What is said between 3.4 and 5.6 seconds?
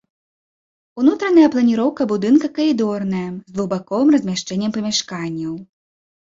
з двухбаковым размяшчэннем памяшканняў.